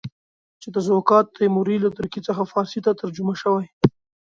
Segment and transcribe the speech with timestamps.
[0.61, 3.65] چې تزوکات تیموري له ترکي څخه فارسي ته ترجمه شوی.